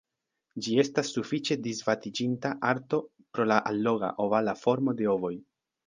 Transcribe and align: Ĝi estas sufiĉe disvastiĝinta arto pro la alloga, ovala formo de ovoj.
Ĝi 0.67 0.71
estas 0.83 1.11
sufiĉe 1.17 1.57
disvastiĝinta 1.67 2.55
arto 2.73 3.03
pro 3.37 3.49
la 3.53 3.61
alloga, 3.75 4.15
ovala 4.29 4.61
formo 4.67 4.99
de 5.03 5.13
ovoj. 5.19 5.37